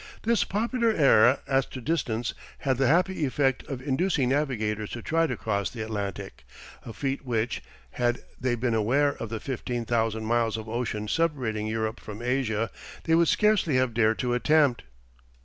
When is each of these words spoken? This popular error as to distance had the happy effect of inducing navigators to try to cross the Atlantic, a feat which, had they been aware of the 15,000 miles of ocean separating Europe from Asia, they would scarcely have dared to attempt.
This 0.23 0.43
popular 0.43 0.91
error 0.91 1.41
as 1.45 1.67
to 1.67 1.79
distance 1.79 2.33
had 2.61 2.77
the 2.77 2.87
happy 2.87 3.23
effect 3.23 3.61
of 3.67 3.83
inducing 3.83 4.29
navigators 4.29 4.89
to 4.93 5.03
try 5.03 5.27
to 5.27 5.37
cross 5.37 5.69
the 5.69 5.83
Atlantic, 5.83 6.43
a 6.83 6.91
feat 6.91 7.23
which, 7.23 7.61
had 7.91 8.23
they 8.39 8.55
been 8.55 8.73
aware 8.73 9.11
of 9.13 9.29
the 9.29 9.39
15,000 9.39 10.25
miles 10.25 10.57
of 10.57 10.67
ocean 10.67 11.07
separating 11.07 11.67
Europe 11.67 11.99
from 11.99 12.23
Asia, 12.23 12.71
they 13.03 13.13
would 13.13 13.27
scarcely 13.27 13.75
have 13.75 13.93
dared 13.93 14.17
to 14.17 14.33
attempt. 14.33 14.81